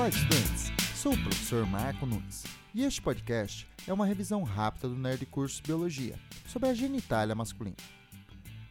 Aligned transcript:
Olá, 0.00 0.08
estudantes! 0.08 0.72
Sou 0.96 1.12
o 1.12 1.22
professor 1.24 1.66
Marco 1.66 2.06
Nunes 2.06 2.44
e 2.74 2.84
este 2.84 3.02
podcast 3.02 3.68
é 3.86 3.92
uma 3.92 4.06
revisão 4.06 4.42
rápida 4.42 4.88
do 4.88 4.96
Nerd 4.96 5.26
Curso 5.26 5.62
Biologia 5.62 6.18
sobre 6.48 6.70
a 6.70 6.74
genitália 6.74 7.34
masculina. 7.34 7.76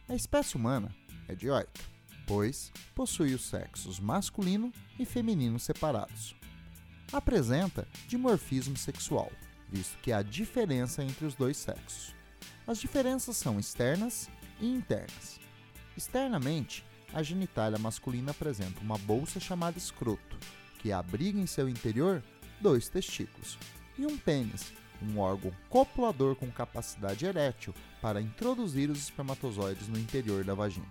A 0.08 0.14
espécie 0.16 0.56
humana 0.56 0.92
é 1.28 1.36
dioica, 1.36 1.84
pois 2.26 2.72
possui 2.96 3.32
os 3.32 3.42
sexos 3.42 4.00
masculino 4.00 4.72
e 4.98 5.04
feminino 5.04 5.60
separados. 5.60 6.34
Apresenta 7.12 7.86
dimorfismo 8.08 8.76
sexual, 8.76 9.30
visto 9.68 9.96
que 9.98 10.10
há 10.10 10.22
diferença 10.22 11.04
entre 11.04 11.24
os 11.24 11.36
dois 11.36 11.56
sexos. 11.56 12.12
As 12.66 12.80
diferenças 12.80 13.36
são 13.36 13.60
externas 13.60 14.28
e 14.60 14.66
internas. 14.66 15.38
Externamente, 15.96 16.84
a 17.14 17.22
genitália 17.22 17.78
masculina 17.78 18.32
apresenta 18.32 18.80
uma 18.80 18.98
bolsa 18.98 19.38
chamada 19.38 19.78
escroto, 19.78 20.36
que 20.80 20.92
abriga 20.92 21.38
em 21.38 21.46
seu 21.46 21.68
interior 21.68 22.22
dois 22.60 22.88
testículos, 22.88 23.58
e 23.98 24.06
um 24.06 24.16
pênis, 24.16 24.72
um 25.02 25.18
órgão 25.18 25.52
copulador 25.68 26.34
com 26.34 26.50
capacidade 26.50 27.24
erétil 27.24 27.74
para 28.00 28.20
introduzir 28.20 28.90
os 28.90 28.98
espermatozoides 28.98 29.88
no 29.88 29.98
interior 29.98 30.44
da 30.44 30.54
vagina. 30.54 30.86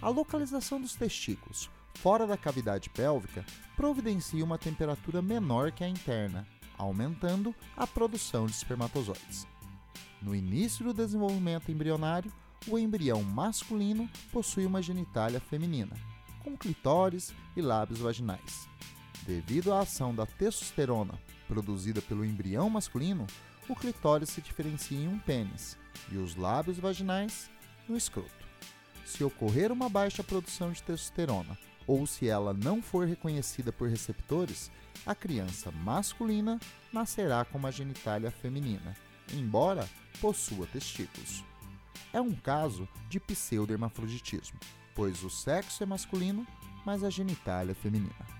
A 0.00 0.08
localização 0.08 0.80
dos 0.80 0.94
testículos 0.94 1.68
fora 1.96 2.26
da 2.26 2.36
cavidade 2.36 2.88
pélvica 2.90 3.44
providencia 3.76 4.44
uma 4.44 4.56
temperatura 4.56 5.20
menor 5.20 5.72
que 5.72 5.84
a 5.84 5.88
interna, 5.88 6.46
aumentando 6.78 7.54
a 7.76 7.86
produção 7.86 8.46
de 8.46 8.52
espermatozoides. 8.52 9.46
No 10.22 10.34
início 10.34 10.84
do 10.84 10.94
desenvolvimento 10.94 11.70
embrionário, 11.70 12.32
o 12.68 12.78
embrião 12.78 13.22
masculino 13.22 14.08
possui 14.32 14.66
uma 14.66 14.82
genitália 14.82 15.40
feminina, 15.40 15.96
com 16.42 16.56
clitóris 16.56 17.34
e 17.56 17.60
lábios 17.60 18.00
vaginais. 18.00 18.68
Devido 19.26 19.72
à 19.72 19.80
ação 19.80 20.14
da 20.14 20.26
testosterona 20.26 21.18
produzida 21.46 22.00
pelo 22.00 22.24
embrião 22.24 22.70
masculino, 22.70 23.26
o 23.68 23.74
clitóris 23.74 24.30
se 24.30 24.40
diferencia 24.40 24.98
em 24.98 25.08
um 25.08 25.18
pênis 25.18 25.76
e 26.10 26.16
os 26.16 26.36
lábios 26.36 26.78
vaginais 26.78 27.50
no 27.88 27.96
escroto. 27.96 28.30
Se 29.04 29.24
ocorrer 29.24 29.72
uma 29.72 29.88
baixa 29.88 30.22
produção 30.22 30.70
de 30.72 30.82
testosterona 30.82 31.58
ou 31.86 32.06
se 32.06 32.28
ela 32.28 32.54
não 32.54 32.80
for 32.80 33.06
reconhecida 33.06 33.72
por 33.72 33.88
receptores, 33.88 34.70
a 35.04 35.14
criança 35.14 35.70
masculina 35.70 36.60
nascerá 36.92 37.44
com 37.44 37.58
uma 37.58 37.72
genitália 37.72 38.30
feminina, 38.30 38.96
embora 39.32 39.88
possua 40.20 40.66
testículos. 40.66 41.44
É 42.12 42.20
um 42.20 42.32
caso 42.32 42.88
de 43.08 43.18
pseudermafroditismo, 43.18 44.58
pois 44.94 45.24
o 45.24 45.30
sexo 45.30 45.82
é 45.82 45.86
masculino, 45.86 46.46
mas 46.84 47.02
a 47.02 47.10
genitália 47.10 47.72
é 47.72 47.74
feminina. 47.74 48.39